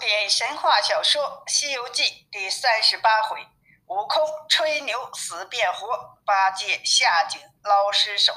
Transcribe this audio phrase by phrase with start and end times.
[0.00, 3.46] 典神话小说《西游记》第三十八回：
[3.84, 8.32] 悟空吹牛死变活，八戒下井捞尸首。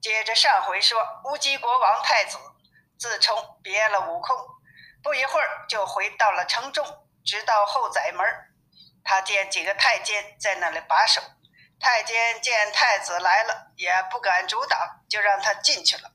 [0.00, 2.38] 接着上回说，乌鸡国王太子
[2.96, 4.36] 自从别了悟空，
[5.02, 6.86] 不一会儿就回到了城中，
[7.24, 8.24] 直到后宰门。
[9.02, 11.20] 他见几个太监在那里把守，
[11.80, 14.78] 太监见太子来了，也不敢阻挡，
[15.10, 16.12] 就让他进去了。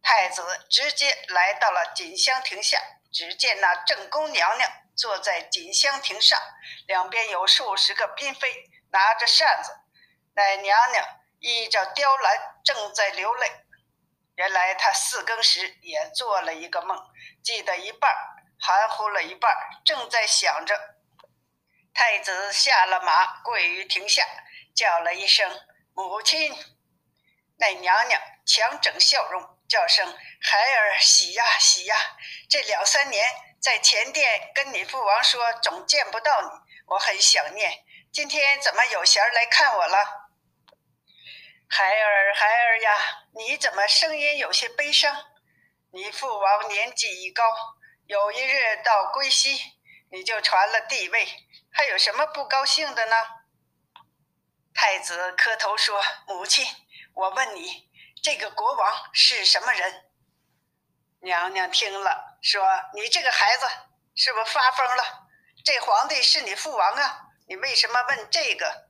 [0.00, 2.80] 太子直接来到了锦香亭下。
[3.12, 6.40] 只见那正宫娘娘坐在锦香亭上，
[6.86, 9.72] 两边有数十个嫔妃拿着扇子。
[10.34, 11.04] 那娘娘
[11.38, 13.50] 依着雕栏，正在流泪。
[14.34, 16.98] 原来她四更时也做了一个梦，
[17.42, 18.14] 记得一半，
[18.60, 19.50] 含糊了一半，
[19.84, 20.96] 正在想着。
[21.94, 24.26] 太子下了马，跪于亭下，
[24.74, 25.50] 叫了一声
[25.94, 26.54] “母亲”。
[27.58, 29.55] 那娘娘强整笑容。
[29.68, 30.06] 叫声
[30.40, 31.96] 孩儿喜呀喜呀！
[32.48, 33.26] 这两三年
[33.60, 36.48] 在前殿跟你父王说，总见不到你，
[36.86, 37.84] 我很想念。
[38.12, 40.30] 今天怎么有闲来看我了？
[41.68, 42.96] 孩儿孩儿呀，
[43.34, 45.12] 你怎么声音有些悲伤？
[45.92, 47.42] 你父王年纪已高，
[48.06, 49.58] 有一日到归西，
[50.12, 51.26] 你就传了帝位，
[51.72, 53.16] 还有什么不高兴的呢？
[54.72, 56.64] 太子磕头说：“母亲，
[57.14, 57.90] 我问你。”
[58.22, 60.04] 这个国王是什么人？
[61.20, 62.62] 娘娘听了说
[62.94, 63.66] ：“你这个孩子
[64.14, 65.28] 是不是发疯了？
[65.64, 68.88] 这皇帝是你父王啊，你为什么问这个？”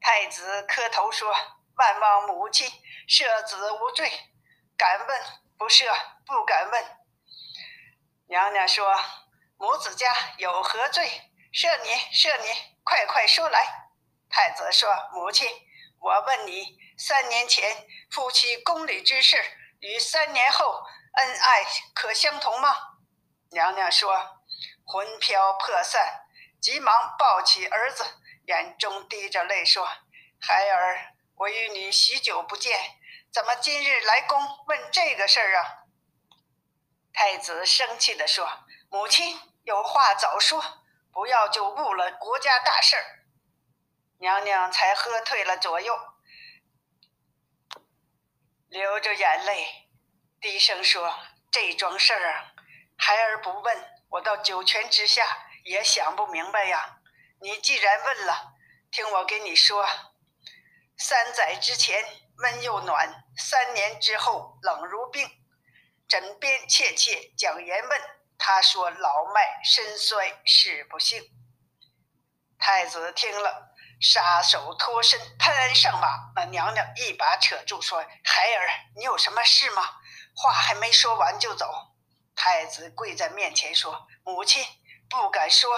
[0.00, 1.34] 太子磕头说
[1.76, 2.70] ：“万望母亲
[3.08, 4.10] 赦子无罪，
[4.76, 5.22] 敢问
[5.58, 5.84] 不赦，
[6.26, 6.96] 不敢问。”
[8.28, 8.94] 娘娘说
[9.58, 11.06] ：“母子家有何罪？
[11.52, 13.90] 赦你，赦你，快快说来。”
[14.30, 15.46] 太子说：“母亲，
[16.00, 19.40] 我问你。”三年前夫妻宫里之事，
[19.78, 20.82] 与三年后
[21.12, 22.74] 恩爱可相同吗？
[23.50, 24.40] 娘娘说
[24.84, 26.26] ：“魂飘魄散，
[26.60, 28.04] 急忙抱起儿子，
[28.46, 29.88] 眼中滴着泪说
[30.42, 32.76] ：‘孩儿，我与你许久不见，
[33.32, 34.36] 怎么今日来宫
[34.66, 35.84] 问这个事儿啊？’
[37.14, 40.60] 太子生气地说：‘母亲有话早说，
[41.12, 42.96] 不要就误了国家大事。’
[44.18, 45.96] 娘娘才喝退了左右。”
[48.68, 49.88] 流着眼泪，
[50.42, 51.18] 低声说
[51.50, 52.52] ：“这桩事儿啊，
[52.98, 55.24] 孩儿不问，我到九泉之下
[55.64, 57.00] 也想不明白呀。
[57.40, 58.52] 你既然问了，
[58.90, 59.86] 听我给你说：
[60.98, 62.04] 三载之前
[62.36, 65.26] 温又暖，三年之后冷如冰。
[66.06, 68.00] 枕边切切讲言问，
[68.38, 71.22] 他说老迈身衰是不幸。
[72.58, 73.66] 太子听了。”
[74.00, 76.32] 杀手脱身，攀上马。
[76.36, 79.82] 那娘娘一把扯住，说：“孩儿，你有什么事吗？”
[80.36, 81.68] 话还没说完就走。
[82.36, 84.64] 太子跪在面前说：“母亲，
[85.10, 85.70] 不敢说。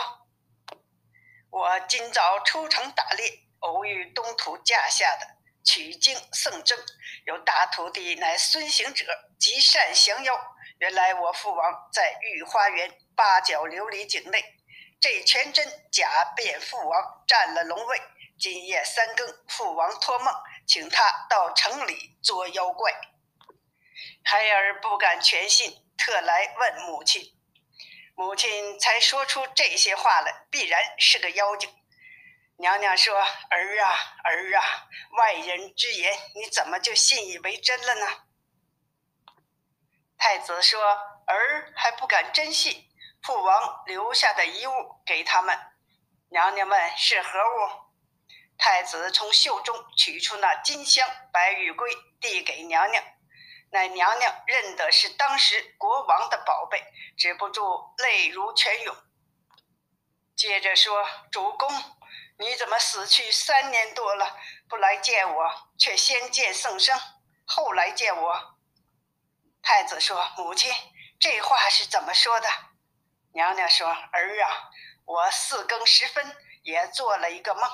[1.50, 5.26] 我今早出城打猎，偶遇东土驾下的
[5.64, 6.78] 取经圣僧，
[7.24, 9.06] 有大徒弟乃孙行者，
[9.38, 10.38] 极善降妖。
[10.78, 14.44] 原来我父王在御花园八角琉璃井内。”
[15.02, 18.02] 这全真假变父王占了龙位，
[18.40, 20.34] 今夜三更，父王托梦，
[20.66, 22.90] 请他到城里捉妖怪。
[24.24, 27.22] 孩儿不敢全信，特来问母亲。
[28.14, 31.70] 母亲才说出这些话来，必然是个妖精。
[32.56, 33.14] 娘娘说
[33.50, 33.92] ：“儿啊
[34.24, 38.06] 儿啊，外人之言，你怎么就信以为真了呢？”
[40.16, 40.82] 太子说
[41.28, 42.88] ：“儿还不敢真信。”
[43.22, 45.58] 父王留下的遗物给他们，
[46.30, 47.89] 娘娘问是何物？
[48.62, 51.90] 太子从袖中取出那金香白玉龟，
[52.20, 53.02] 递给娘娘。
[53.70, 56.84] 那娘娘认得是当时国王的宝贝，
[57.16, 58.94] 止不住泪如泉涌。
[60.36, 61.72] 接着说：“主公，
[62.38, 64.36] 你怎么死去三年多了，
[64.68, 67.00] 不来见我，却先见圣僧，
[67.46, 68.58] 后来见我？”
[69.62, 70.70] 太子说：“母亲，
[71.18, 72.48] 这话是怎么说的？”
[73.32, 74.70] 娘娘说：“儿啊，
[75.06, 77.70] 我四更时分也做了一个梦，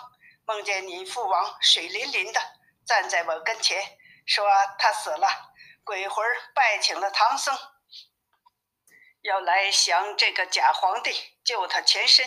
[0.46, 2.40] 梦见你父王水淋淋的
[2.86, 4.46] 站在我跟前，说
[4.78, 5.52] 他死了，
[5.84, 7.54] 鬼魂拜请了唐僧，
[9.22, 11.12] 要来降这个假皇帝，
[11.44, 12.26] 救他全身。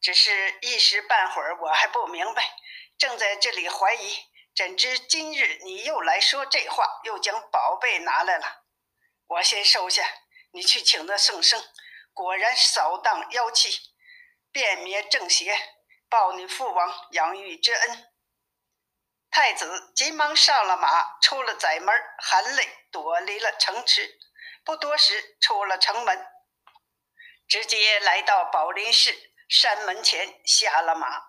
[0.00, 2.56] 只是一时半会儿我还不明白，
[2.96, 4.16] 正在这里怀疑，
[4.54, 8.64] 怎知今日你又来说这话，又将宝贝拿来了。
[9.26, 10.08] 我先收下，
[10.52, 11.62] 你去请那圣僧。”
[12.14, 13.78] 果然扫荡妖气，
[14.50, 15.54] 辨灭正邪，
[16.08, 18.06] 报你父王养育之恩。
[19.30, 24.18] 太子急忙上了马，出了宰门，含泪躲离了城池。
[24.64, 26.26] 不多时，出了城门。
[27.48, 29.14] 直接来到宝林寺
[29.48, 31.22] 山门前下了马。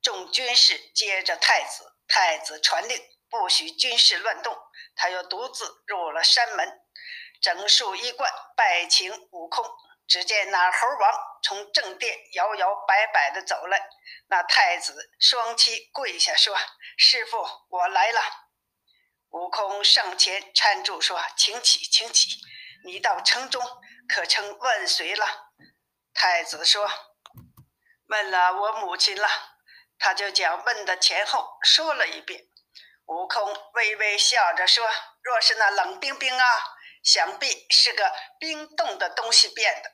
[0.00, 4.56] 众军士接着太子，太子传令，不许军士乱动。
[4.94, 6.80] 他又独自入了山门，
[7.40, 9.64] 整束衣冠，拜请悟空。
[10.08, 11.12] 只见那猴王
[11.42, 13.78] 从正殿摇摇摆摆地走来，
[14.28, 16.56] 那太子双膝跪下说
[16.96, 18.20] ：“师傅，我来了。”
[19.30, 22.40] 悟空上前搀住说：“请起，请起，
[22.86, 23.62] 你到城中
[24.08, 25.52] 可曾问谁了？”
[26.14, 26.90] 太子说
[28.08, 29.28] ：“问了我母亲了。”
[30.00, 32.44] 他就将问的前后说了一遍。
[33.06, 34.88] 悟空微微笑着说
[35.22, 36.44] ：“若是那冷冰冰啊，
[37.02, 39.90] 想必是个冰冻的东西变的。”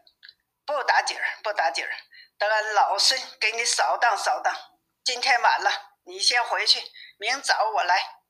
[0.67, 1.91] 不打紧儿，不打紧儿，
[2.39, 4.55] 等俺老孙给你扫荡扫荡。
[5.05, 5.71] 今天晚了，
[6.05, 6.83] 你先回去，
[7.19, 8.21] 明早我来。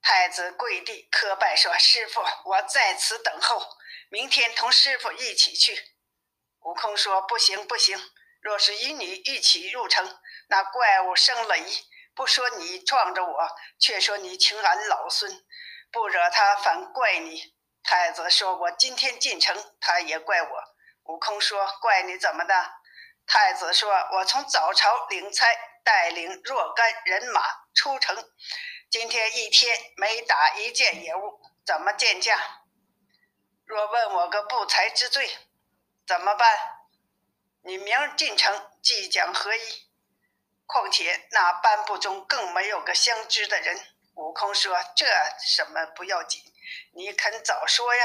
[0.00, 3.76] 太子跪地磕拜说：“师傅，我在此等候，
[4.08, 5.96] 明天同师傅一起去。”
[6.62, 8.00] 悟空说：“不行，不行。
[8.40, 10.18] 若是与你一起入城，
[10.48, 11.84] 那怪物生了疑，
[12.14, 13.48] 不说你撞着我，
[13.78, 15.44] 却说你请俺老孙，
[15.90, 20.48] 不惹他反怪你。”太子说：“我今天进城，他也怪我。”
[21.08, 22.54] 悟空说：“怪你怎么的？”
[23.26, 25.46] 太子说：“我从早朝领差，
[25.82, 27.42] 带领若干人马
[27.74, 28.16] 出城，
[28.90, 32.62] 今天一天没打一件野物，怎么见驾？
[33.64, 35.28] 若问我个不才之罪，
[36.06, 36.58] 怎么办？
[37.62, 39.86] 你明儿进城，即将合一。
[40.66, 43.76] 况且那班部中更没有个相知的人。”
[44.14, 45.06] 悟空说：“这
[45.46, 46.40] 什么不要紧，
[46.94, 48.04] 你肯早说呀？”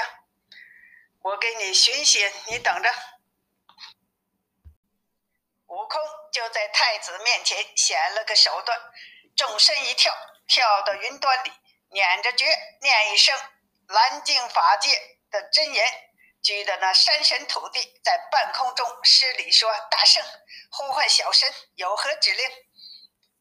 [1.24, 2.90] 我给你寻寻，你等着。
[5.68, 6.02] 悟空
[6.34, 8.78] 就在太子面前显了个手段，
[9.38, 10.12] 纵身一跳，
[10.48, 11.52] 跳到云端里，
[11.92, 12.46] 念着诀，
[12.82, 13.38] 念一声
[13.88, 14.90] “蓝净法界”
[15.30, 15.86] 的真言，
[16.42, 20.26] 举得那山神土地在半空中施礼说：“大圣，
[20.72, 22.50] 呼唤小神，有何指令？”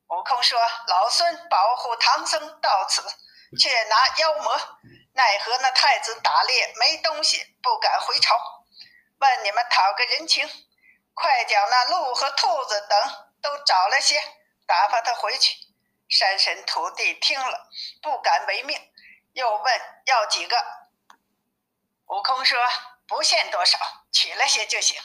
[0.09, 3.03] 悟空说：“老孙保护唐僧到此，
[3.59, 4.79] 却拿妖魔。”
[5.13, 8.65] 奈何那太子打猎没东西，不敢回朝，
[9.19, 10.49] 问你们讨个人情，
[11.15, 14.23] 快将那鹿和兔子等都找来些，
[14.67, 15.57] 打发他回去。
[16.09, 17.69] 山神土地听了，
[18.03, 18.93] 不敢违命，
[19.33, 20.57] 又问要几个。
[22.07, 22.59] 悟空说
[23.07, 23.79] 不限多少，
[24.13, 25.01] 取了些就行。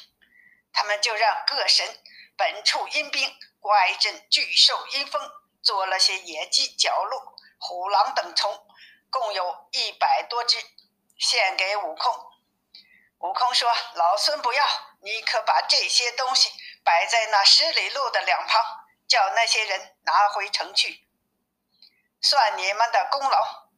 [0.74, 2.04] 他们就让各神
[2.36, 5.22] 本处阴兵挂一阵巨兽阴风，
[5.62, 7.20] 做了些野鸡、角鹿、
[7.60, 8.65] 虎狼等虫。
[9.16, 10.58] 共有一百多只，
[11.18, 12.14] 献给悟空。
[13.20, 14.66] 悟空说：“老孙不要，
[15.00, 16.52] 你可把这些东西
[16.84, 18.62] 摆在那十里路的两旁，
[19.08, 21.08] 叫那些人拿回城去，
[22.22, 23.70] 算你们的功劳。”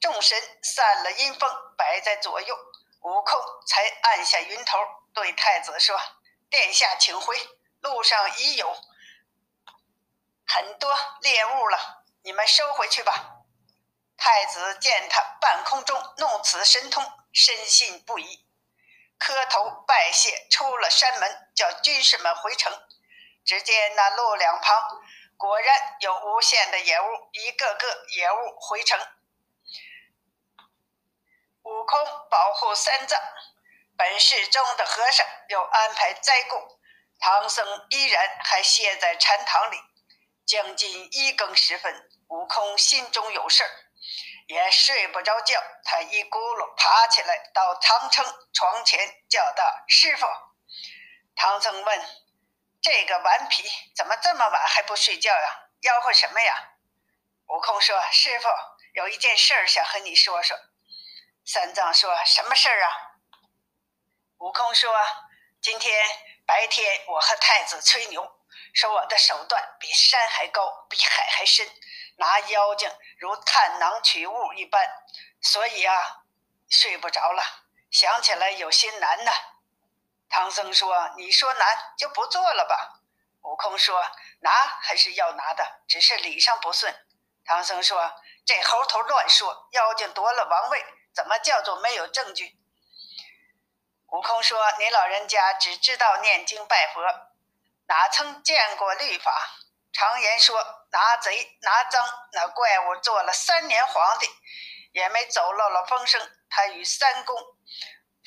[0.00, 2.56] 众神散了阴风，摆在左右，
[3.02, 4.78] 悟空才按下云头，
[5.12, 6.00] 对太子说
[6.48, 7.38] ：“殿下请回，
[7.82, 8.74] 路上已有
[10.46, 13.28] 很多猎物了，你们收回去吧。”
[14.24, 18.46] 太子见他半空中弄此神通，深信不疑，
[19.18, 22.72] 磕头拜谢，出了山门，叫军士们回城。
[23.44, 25.02] 只见那路两旁
[25.36, 28.96] 果然有无限的野物，一个个野物回城。
[31.64, 31.98] 悟空
[32.30, 33.20] 保护三藏，
[33.96, 36.78] 本市中的和尚又安排斋供，
[37.18, 39.80] 唐僧依然还歇在禅堂里。
[40.46, 43.70] 将近一更时分，悟空心中有事儿。
[44.52, 50.26] 也睡不着觉，他一咕噜爬起来，到唐僧床前叫道：“师傅。”
[51.34, 52.06] 唐僧问
[52.82, 53.66] ：“这个顽皮
[53.96, 55.70] 怎么这么晚还不睡觉呀？
[55.80, 56.74] 吆喝什么呀？”
[57.48, 58.48] 悟空说：“师傅，
[58.92, 60.54] 有一件事想和你说说。”
[61.46, 62.90] 三藏说：“什么事儿啊？”
[64.36, 64.94] 悟空说
[65.62, 66.06] ：“今天
[66.44, 68.22] 白天我和太子吹牛，
[68.74, 71.66] 说我的手段比山还高，比海还深。”
[72.22, 72.88] 拿妖精
[73.18, 74.80] 如探囊取物一般，
[75.40, 76.22] 所以啊，
[76.70, 77.42] 睡不着了。
[77.90, 79.32] 想起来有些难呐。
[80.28, 83.00] 唐僧说：“你说难就不做了吧。”
[83.42, 84.00] 悟空说
[84.38, 84.50] ：“拿
[84.82, 86.94] 还是要拿的，只是礼上不顺。”
[87.44, 88.14] 唐僧说
[88.46, 92.56] ：“这猴头乱说，妖精夺了王位，怎么叫做没有证据？”
[94.12, 97.02] 悟空说：“你老人家只知道念经拜佛，
[97.88, 99.58] 哪曾见过律法？
[99.92, 104.28] 常言说。”拿贼拿赃，那怪物做了三年皇帝，
[104.92, 106.20] 也没走漏了风声。
[106.50, 107.34] 他与三公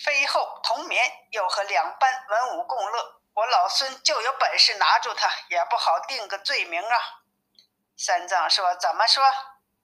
[0.04, 3.22] 妃后同眠，又和两班文武共乐。
[3.36, 6.98] 我老孙就有本事拿住他，也不好定个罪名啊。
[7.96, 9.24] 三藏说：“怎么说？”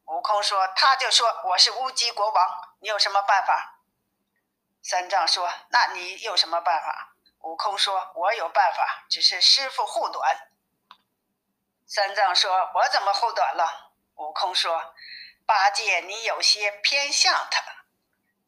[0.07, 3.79] 悟空说：“他就说我是乌鸡国王，你有什么办法？”
[4.81, 10.35] 三藏说：“那你有什么办法？”悟空说：“我有办法，只是师傅护短。”
[11.93, 14.95] 三藏说：“我怎么护短了？”悟空说
[15.45, 17.61] ：“八戒，你有些偏向他。”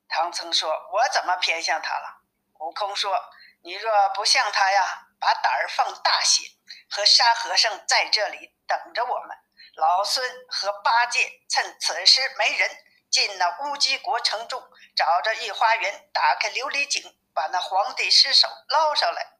[0.07, 2.21] 唐僧说：“我怎么偏向他了？”
[2.61, 3.13] 悟空说
[3.61, 6.51] ：“你若不像他呀，把胆儿放大些，
[6.89, 9.37] 和沙和尚在这里等着我们。
[9.75, 12.69] 老孙和八戒趁此时没人，
[13.11, 14.63] 进那乌鸡国城中，
[14.95, 19.33] 找着御花园，打开琉璃井，把那皇帝尸首捞上来，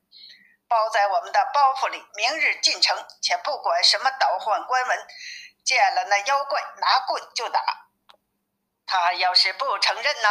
[0.74, 2.04] 包在我们的包袱里。
[2.16, 5.08] 明日进城，且不管什么倒换官文，
[5.64, 7.62] 见了那妖怪，拿棍就打。
[8.88, 10.30] 他要是不承认呢？”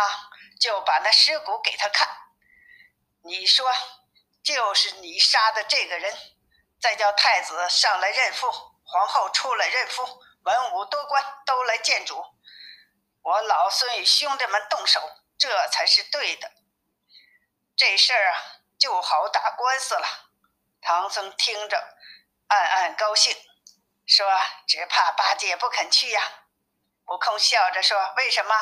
[0.61, 2.09] 就把那尸骨给他看，
[3.25, 3.69] 你说
[4.45, 6.17] 就是你杀的这个人，
[6.81, 8.49] 再叫太子上来认父，
[8.85, 12.25] 皇后出来认父，文武多官都来见主，
[13.23, 15.01] 我老孙与兄弟们动手，
[15.37, 16.49] 这才是对的。
[17.75, 18.43] 这事儿啊，
[18.79, 20.07] 就好打官司了。
[20.85, 21.97] 唐僧听着，
[22.49, 23.37] 暗暗高兴，
[24.05, 24.27] 说
[24.67, 26.21] ：“只怕八戒不肯去呀。”
[27.07, 28.55] 悟空笑着说：“为什么？”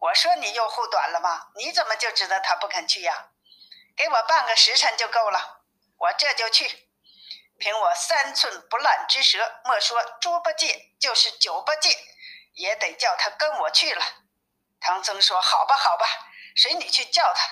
[0.00, 1.52] 我说你又护短了吗？
[1.54, 3.28] 你怎么就知道他不肯去呀？
[3.96, 5.62] 给我半个时辰就够了，
[5.96, 6.88] 我这就去。
[7.58, 11.96] 凭我三寸不烂之舌，莫说猪八戒，就是九八戒，
[12.54, 14.02] 也得叫他跟我去了。
[14.80, 16.06] 唐僧说：“好吧，好吧，
[16.56, 17.42] 随你去叫他。”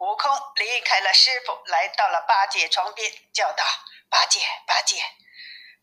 [0.00, 3.62] 悟空离开了师傅，来到了八戒床边，叫道
[4.08, 4.96] ：“八戒，八戒，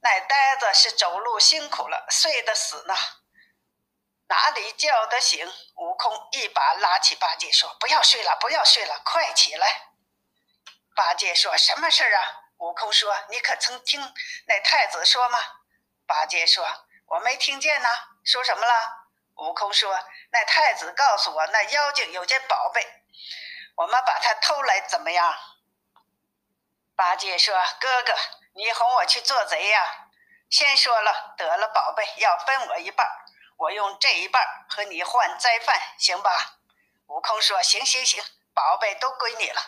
[0.02, 2.96] 那呆子是走路辛苦了，睡得死呢。”
[4.28, 5.48] 哪里叫得醒？
[5.76, 9.92] 悟空一把拉起八戒，说：“不要睡了，不要睡了，快起来！”
[10.96, 14.02] 八戒说：“什么事儿啊？”悟空说：“你可曾听
[14.48, 15.40] 那太子说吗？”
[16.08, 16.68] 八戒说
[17.06, 17.90] ：“我没听见呢，
[18.26, 18.74] 说什么了？”
[19.38, 19.96] 悟空说
[20.34, 22.84] ：“那太子告诉我，那妖精有件宝贝，
[23.78, 25.34] 我们把它偷来，怎么样？”
[26.96, 28.14] 八戒说：“哥哥，
[28.54, 30.10] 你哄我去做贼呀？
[30.50, 33.08] 先说了，得了宝贝要分我一半。”
[33.60, 36.60] 我用这一半和你换斋饭，行吧？
[37.08, 39.60] 悟空说：“行行行，宝贝都归你了。”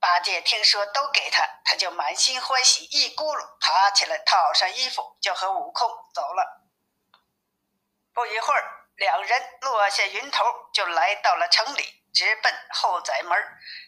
[0.00, 6.62] 八戒听说都给他，他就满心欢喜，一咕噜爬起来，套上衣服，就和悟空走了。
[8.12, 13.38] 不一会儿，两人落下云头，就来到了城里，直奔后宰门，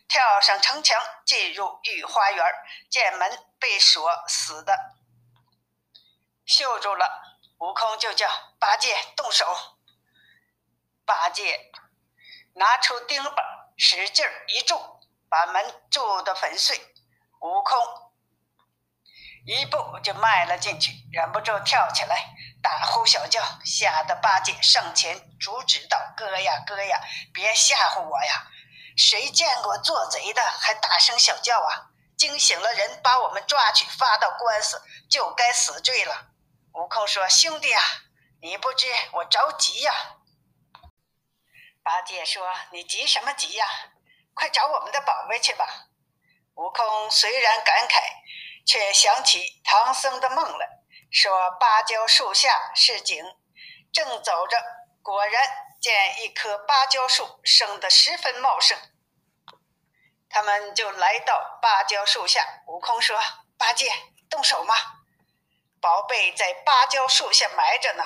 [0.08, 2.44] 跳上城墙，进入御花园，
[2.90, 4.76] 见门被锁死的，
[6.46, 7.38] 锈住了。
[7.58, 9.46] 悟空就叫八戒动手，
[11.04, 11.70] 八戒
[12.54, 13.44] 拿出钉板，
[13.76, 16.76] 使劲一柱，把门柱得粉碎。
[17.40, 18.12] 悟空
[19.46, 27.00] 一步就迈了进去，忍不住跳起来，大呼小叫，吓得八戒上前阻止道：“哥呀哥呀，
[27.34, 28.46] 别吓唬我呀！
[28.96, 31.90] 谁见过做贼的还大声小叫啊？
[32.16, 36.28] 惊醒了人，把我们抓去发到官司，就该死罪了。”
[36.74, 37.82] 悟空说：“兄弟啊，
[38.40, 39.92] 你不知我着急呀。”
[41.82, 43.66] 八戒说：“你急什么急呀？
[44.34, 45.66] 快找我们的宝贝去吧。”
[46.54, 47.94] 悟空虽然感慨，
[48.64, 50.68] 却想起唐僧的梦来，
[51.12, 53.22] 说：“芭蕉树下是井，
[53.92, 54.56] 正走着，
[55.02, 55.44] 果然
[55.78, 58.78] 见一棵芭蕉树生得十分茂盛。”
[60.30, 62.62] 他们就来到芭蕉树下。
[62.66, 63.20] 悟空说
[63.58, 63.92] ：“八戒，
[64.30, 64.74] 动手吗？”
[65.82, 68.04] 宝贝在芭蕉树下埋着呢。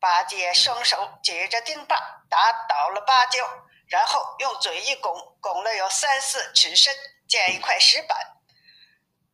[0.00, 1.96] 八戒双手举着钉耙
[2.30, 3.46] 打倒了芭蕉，
[3.88, 6.96] 然后用嘴一拱，拱了有三四尺深，
[7.28, 8.31] 见一块石板。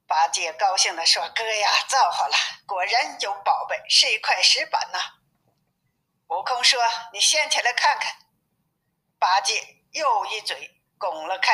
[0.08, 2.36] 八戒高兴地说：“哥呀，造化了，
[2.66, 4.98] 果然有宝贝，是一块石板呐。”
[6.34, 8.14] 悟空说：“你掀起来看看。”
[9.20, 9.62] 八戒
[9.92, 11.52] 又一嘴拱了开，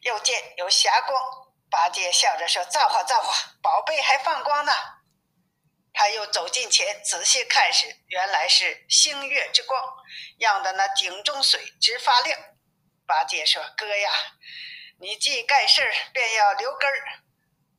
[0.00, 1.22] 又见有霞光。
[1.68, 4.72] 八戒笑着说：“造化，造化，宝贝还放光呢。”
[5.92, 9.78] 他又走近前仔细看时，原来是星月之光，
[10.38, 12.40] 漾的那井中水直发亮。
[13.06, 14.10] 八戒说：“哥呀，
[15.00, 17.20] 你既干事便要留根儿。”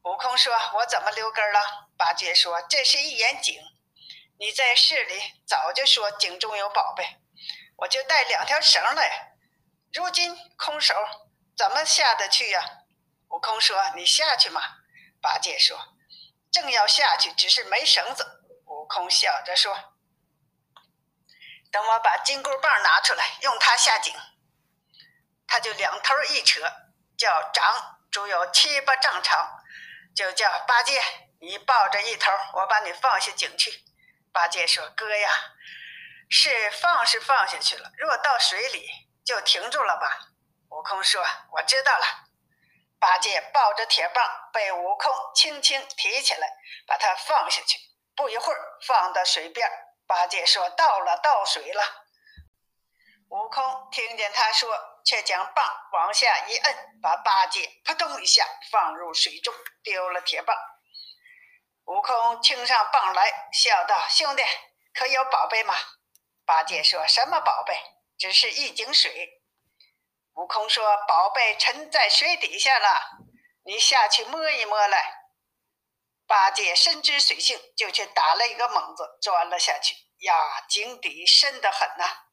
[0.05, 3.59] 悟空说：“我怎么留根了？”八戒说：“这是一眼井，
[4.37, 7.17] 你在市里早就说井中有宝贝，
[7.77, 9.35] 我就带两条绳来，
[9.91, 10.93] 如今空手
[11.57, 12.83] 怎么下得去呀？”
[13.29, 14.61] 悟空说：“你下去嘛。”
[15.19, 15.75] 八戒说
[16.53, 19.95] ：“正要下去，只是没绳子。”悟空笑着说
[21.71, 24.13] ：“等我把金箍棒拿出来，用它下井。”
[25.47, 26.61] 他就两头一扯，
[27.17, 29.63] 叫掌足有七八丈长，
[30.15, 31.01] 就叫八戒
[31.41, 33.83] ：“你抱着一头，我把你放下井去。”
[34.31, 35.29] 八戒说：“哥呀，
[36.29, 38.89] 是放是放下去了，若到水里
[39.25, 40.29] 就停住了吧。”
[40.71, 42.05] 悟空说：“我知道了。”
[42.97, 46.47] 八戒抱着铁棒，被悟空轻轻提起来，
[46.87, 47.77] 把它放下去。
[48.15, 49.69] 不一会儿，放到水边。
[50.07, 52.05] 八戒说：“到了，到水了。”
[53.29, 60.57] 悟空听见他说，却将棒往下一摁，把八戒扑通一下放入水中，丢了铁棒。
[61.85, 64.43] 悟空轻上棒来，笑道：“兄弟，
[64.93, 65.75] 可有宝贝吗？”
[66.43, 67.79] 八戒说：“什么宝贝？
[68.17, 69.43] 只是一井水。”
[70.33, 73.19] 悟空说：“宝贝沉在水底下了，
[73.63, 75.21] 你下去摸一摸来。”
[76.27, 79.93] 八戒深知水性，就去打了一个猛子，钻了下去。
[80.21, 80.33] 呀，
[80.67, 82.24] 井底深得很呐！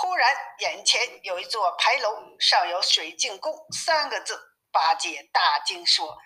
[0.00, 4.40] 忽然眼前有一座牌楼，上有“水镜宫”三个字。
[4.70, 6.16] 八戒大惊说：“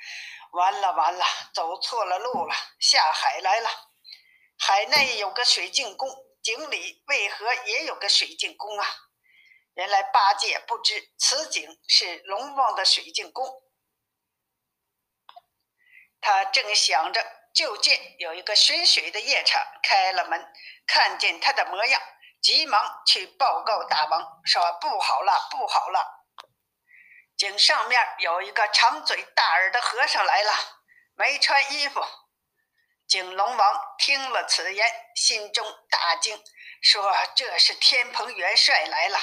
[0.52, 1.24] 完了完了，
[1.54, 3.70] 走错了路了，下海来了。
[4.58, 6.06] 海内有个水镜宫，
[6.42, 8.86] 井里为何也有个水镜宫啊？”
[9.72, 13.46] 原来八戒不知此井是龙王的水晶宫，
[16.20, 17.24] 他正想着，
[17.54, 20.52] 就见有一个巡水的夜叉开了门，
[20.86, 22.02] 看见他的模样，
[22.42, 26.26] 急忙去报告大王，说：“不好了，不好了！
[27.36, 30.52] 井上面有一个长嘴大耳的和尚来了，
[31.14, 32.04] 没穿衣服。”
[33.06, 36.42] 井龙王听了此言，心中大惊，
[36.82, 39.18] 说：“这是天蓬元帅来了。”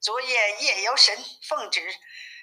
[0.00, 1.16] 昨夜夜游神
[1.48, 1.94] 奉旨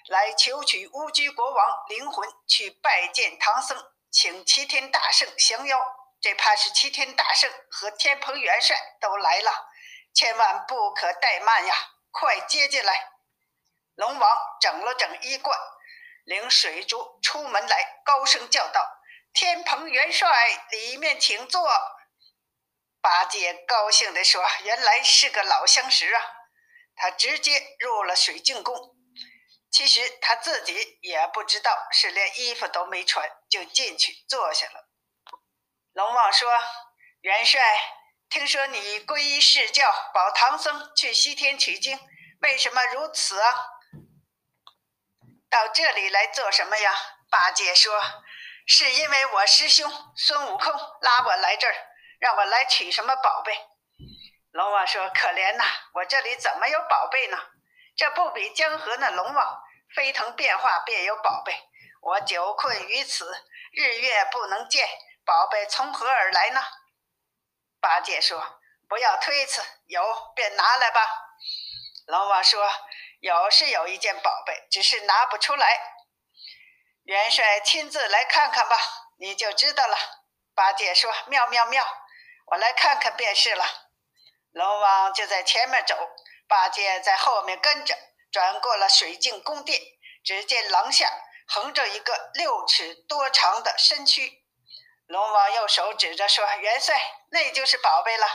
[0.07, 3.77] 来求取乌鸡国王灵魂，去拜见唐僧，
[4.11, 5.79] 请齐天大圣降妖。
[6.21, 9.68] 这怕是齐天大圣和天蓬元帅都来了，
[10.13, 11.75] 千万不可怠慢呀！
[12.12, 13.12] 快接进来。
[13.96, 15.58] 龙王整了整衣冠，
[16.24, 18.86] 领水珠出门来，高声叫道
[19.32, 21.70] ：“天蓬元帅，里面请坐。”
[23.01, 26.22] 八戒高兴地说：“原来是个老相识啊！”
[26.96, 28.96] 他直接入了水晶宫，
[29.72, 34.89] 其实他自己也不知道，是连衣服都没穿就进去坐下了。
[35.93, 36.50] 龙王说
[37.22, 37.62] ：“元帅，
[38.30, 42.00] 听说你皈依释教，保唐僧去西天取经，
[42.42, 43.56] 为什么如此啊？
[45.50, 46.94] 到这里来做什么呀？”
[47.32, 48.00] 八戒说
[48.68, 51.74] ：“是因为我师兄孙悟空拉我来这儿，
[52.20, 53.52] 让我来取什么宝贝。”
[54.54, 55.63] 龙王说：“可怜呐，
[55.94, 57.38] 我这里怎么有宝贝呢？
[57.96, 59.60] 这不比江河那龙王
[59.96, 61.54] 飞腾变化便有宝贝。
[62.02, 63.26] 我久困于此，
[63.72, 64.88] 日月不能见，
[65.26, 66.62] 宝贝从何而来呢？”
[67.82, 70.02] 八戒说：“不要推辞，有
[70.36, 71.08] 便拿来吧。”
[72.08, 72.70] 龙王说
[73.22, 75.80] ：“有是有一件宝贝，只是拿不出来。
[77.04, 78.78] 元帅亲自来看看吧，
[79.18, 79.98] 你就知道了。”
[80.56, 81.86] 八戒说：“妙妙妙，
[82.48, 83.65] 我来看看便是了。”
[84.52, 85.96] 龙王就在前面走，
[86.48, 87.96] 八戒在后面跟着，
[88.32, 89.80] 转过了水镜宫殿。
[90.22, 91.10] 只见廊下
[91.48, 94.44] 横着一个六尺多长的身躯。
[95.10, 96.95] 龙王用手指着说：“元帅，
[97.32, 98.28] 那就是宝贝了。”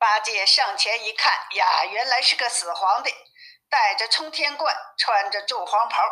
[0.00, 3.14] 八戒上前一看，呀，原来是个死皇帝，
[3.68, 6.02] 戴着冲天冠，穿着苎黄袍，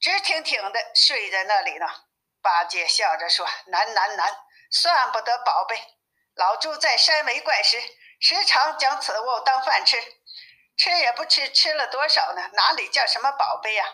[0.00, 1.86] 直挺挺的睡在那里呢。
[2.42, 4.36] 八戒笑着说：“难难难，
[4.72, 5.80] 算不得宝贝。
[6.34, 7.80] 老猪在山为怪时。”
[8.20, 9.96] 时常将此物当饭吃，
[10.76, 12.50] 吃也不吃，吃了多少呢？
[12.54, 13.84] 哪里叫什么宝贝呀？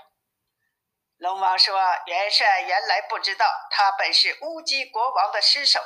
[1.18, 5.80] 龙王说：“元帅原来不知道，他本是乌鸡国王的尸首，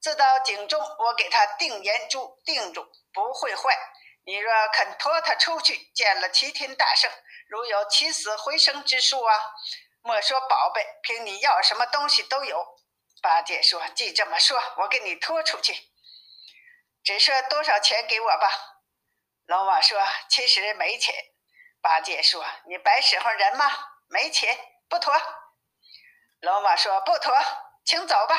[0.00, 3.76] 自到井中，我给他定颜珠定住，不会坏。
[4.24, 7.10] 你若肯拖他出去，见了齐天大圣，
[7.48, 9.34] 如有起死回生之术啊，
[10.00, 12.78] 莫说宝贝，凭你要什么东西都有。”
[13.20, 15.74] 八戒说：“既这么说，我给你拖出去。”
[17.04, 18.48] 只说多少钱给我吧，
[19.46, 21.12] 龙王说：“其实没钱。”
[21.82, 23.66] 八戒说：“你白使唤人吗？
[24.12, 24.56] 没钱
[24.88, 25.12] 不妥。”
[26.40, 27.34] 龙王说：“不妥，
[27.84, 28.36] 请走吧。”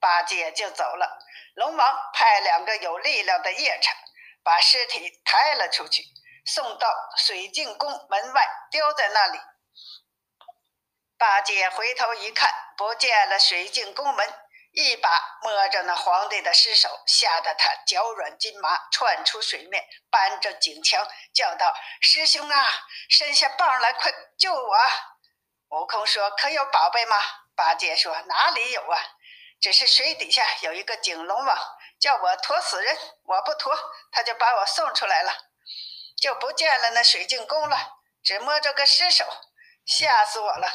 [0.00, 1.18] 八戒就走了。
[1.54, 3.92] 龙王派两个有力量的夜叉，
[4.42, 6.02] 把尸体抬了出去，
[6.46, 9.38] 送到水镜宫门外，丢在那里。
[11.18, 14.39] 八戒回头一看，不见了水镜宫门。
[14.72, 24.76] 一把摸着那皇帝的尸首，吓得他脚软筋麻，窜出水面，扳着井墙叫道：“师兄啊，伸下棒来，快救我！”
[25.70, 27.16] 悟空说：“可有宝贝吗？”
[27.56, 28.98] 八戒说：“哪里有啊？
[29.60, 31.58] 只是水底下有一个井龙王，
[31.98, 33.76] 叫我驮死人，我不驮，
[34.12, 35.32] 他就把我送出来了，
[36.16, 39.26] 就不见了那水晶宫了，只摸着个尸首，
[39.84, 40.68] 吓死我了！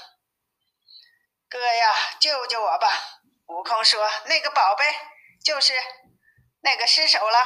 [1.49, 3.13] 哥呀，救救我吧！”
[3.47, 4.85] 悟空说：“那个宝贝
[5.43, 5.73] 就是
[6.61, 7.39] 那个尸首了，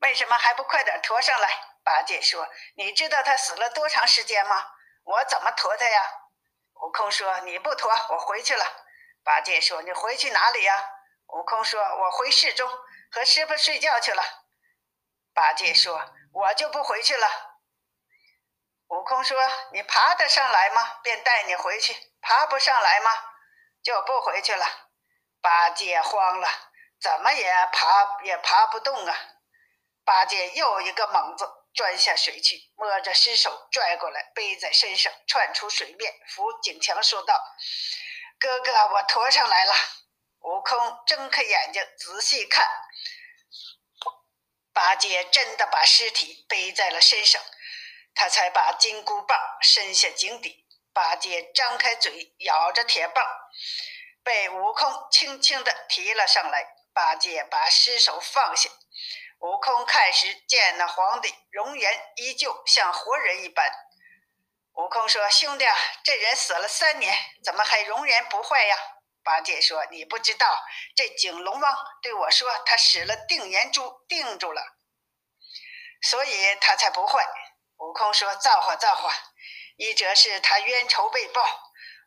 [0.00, 1.48] 为什么还不快点驮上来？”
[1.82, 4.64] 八戒说：“你知道他死了多长时间吗？
[5.04, 6.02] 我怎么驮他呀？”
[6.82, 8.64] 悟空说：“你不驮，我回去了。”
[9.24, 10.90] 八戒说：“你回去哪里呀？”
[11.28, 12.70] 悟空说：“我回寺中
[13.10, 14.22] 和师傅睡觉去了。”
[15.32, 17.26] 八戒说：“我就不回去了。”
[18.88, 19.36] 悟空说
[19.72, 21.00] ：“你爬得上来吗？
[21.02, 21.96] 便带你回去。
[22.20, 23.10] 爬不上来吗？
[23.86, 24.66] 就不回去了。”
[25.40, 26.48] 八戒慌了，
[27.00, 29.16] 怎么也爬也爬不动啊！
[30.04, 37.40] 八戒又一个猛子钻下水去，摸着尸首拽过来，背在身上，窜出水面，扶景强说道
[38.40, 39.72] ：“哥哥，我驮上来了。”
[40.42, 42.68] 悟空睁开眼睛仔细看，
[44.72, 47.40] 八戒真的把尸体背在了身上，
[48.16, 50.65] 他才把金箍棒伸下井底。
[50.96, 53.22] 八戒张开嘴咬着铁棒，
[54.24, 56.66] 被悟空轻轻地提了上来。
[56.94, 58.70] 八戒把尸首放下。
[59.40, 63.70] 悟空看时，见那皇帝容颜依旧像活人一般。
[64.72, 65.66] 悟空说：“兄弟，
[66.02, 68.74] 这人死了三年，怎么还容颜不坏呀？”
[69.22, 70.64] 八戒说：“你不知道，
[70.96, 74.62] 这景龙王对我说，他使了定颜珠定住了，
[76.00, 77.22] 所以他才不坏。”
[77.76, 79.12] 悟空说：“造化，造化！
[79.76, 81.42] 一则是他冤仇未报，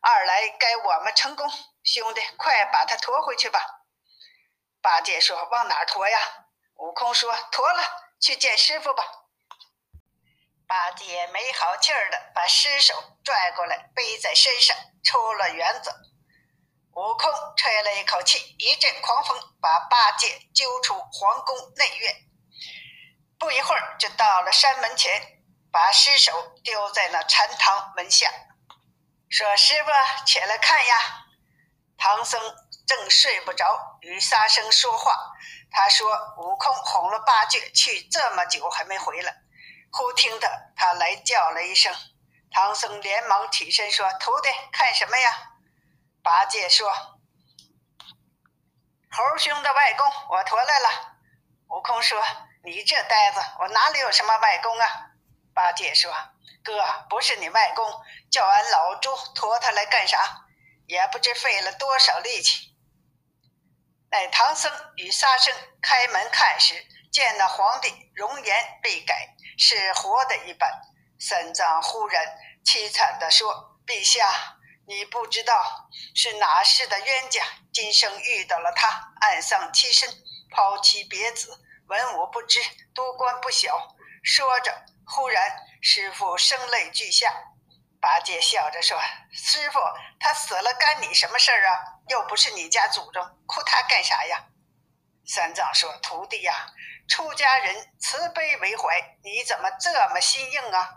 [0.00, 1.48] 二来该我们成功。
[1.82, 3.60] 兄弟，快把他驮回去吧。”
[4.82, 6.18] 八戒说：“往哪驮呀？”
[6.76, 7.82] 悟空说：“驮了，
[8.20, 9.04] 去见师傅吧。”
[10.66, 15.92] 八戒没好气儿的把尸首拽过来，背在身上，出了园子。
[16.92, 22.14] 悟空吹了一口气，一阵狂风把八戒揪出皇宫内院。
[23.38, 25.39] 不一会儿，就到了山门前，
[25.72, 26.32] 把尸首
[26.64, 28.28] 丢在那禅堂门下，
[29.28, 29.90] 说：“师傅，
[30.26, 30.96] 起来看呀！”
[31.96, 32.40] 唐僧
[32.86, 35.14] 正睡不着，与沙僧说话。
[35.70, 39.36] 他说：“悟空哄了八戒去这么久还没回来。”
[39.92, 41.94] 忽听得他来叫了一声，
[42.50, 45.52] 唐僧连忙起身说：“徒弟，看什么呀？”
[46.22, 46.90] 八戒说
[49.10, 50.88] ：“猴兄的外公，我驮来了。”
[51.70, 52.20] 悟空说
[52.64, 55.06] ：“你这呆子，我哪里有什么外公啊？”
[55.60, 56.10] 八戒说
[56.64, 56.72] ：“哥，
[57.10, 57.84] 不是你外公，
[58.30, 60.46] 叫俺老猪驮他来干啥？
[60.86, 62.74] 也不知费了多少力气。”
[64.10, 70.80] 乃唐僧与沙僧开门看时，见那皇帝容颜被改，是活的一般。
[71.18, 80.08] 三藏忽然凄惨地说：“陛下，你不知道是哪世的冤家，今生遇到了他，暗丧妻身，
[80.50, 82.58] 抛妻别子，文武不知，
[82.94, 87.34] 多官不小。”说着，忽然师傅声泪俱下。
[88.00, 88.96] 八戒笑着说
[89.32, 89.80] ：“师傅，
[90.20, 91.98] 他死了干你什么事儿啊？
[92.08, 94.44] 又不是你家祖宗，哭他干啥呀？”
[95.26, 96.54] 三藏说：“徒弟呀，
[97.08, 100.90] 出家人慈悲为怀，你怎么这么心硬啊？”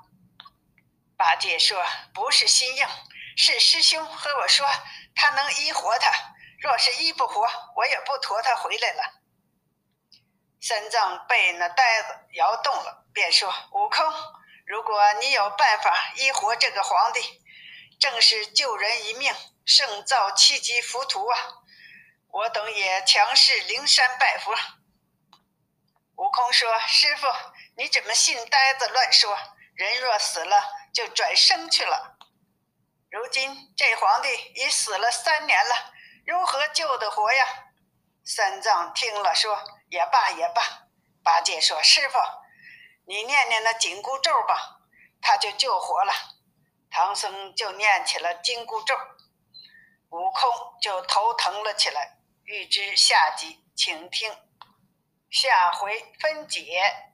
[1.17, 2.87] 八戒说：“不是心硬，
[3.35, 4.65] 是师兄和我说
[5.15, 6.11] 他能医活他，
[6.61, 9.03] 若是医不活，我也不驮他回来了。”
[10.61, 13.53] 三藏被那呆子摇动了，便说
[13.93, 14.13] ：“空。”
[14.65, 17.19] 如果你有办法医活这个皇帝，
[17.99, 21.37] 正是救人一命，胜造七级浮屠啊！
[22.31, 24.55] 我等也强势灵山拜佛。
[26.15, 27.27] 悟空说：“师傅，
[27.75, 29.37] 你怎么信呆子乱说？
[29.75, 32.17] 人若死了，就转生去了。
[33.11, 35.93] 如今这皇帝已死了三年了，
[36.25, 37.45] 如何救得活呀？”
[38.25, 40.87] 三藏听了说：“也罢，也罢。”
[41.21, 42.17] 八戒说：“师傅。”
[43.05, 44.79] 你念念那紧箍咒吧，
[45.21, 46.13] 他就救活了。
[46.89, 48.95] 唐僧就念起了紧箍咒，
[50.09, 52.19] 悟空就头疼了起来。
[52.43, 54.31] 欲知下集，请听
[55.29, 57.12] 下回分解。